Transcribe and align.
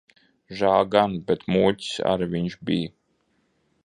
Žēl 0.61 0.85
gan. 0.95 1.17
Bet 1.27 1.45
muļķis 1.55 1.99
ar 2.13 2.25
viņš 2.33 2.57
bij. 2.71 2.89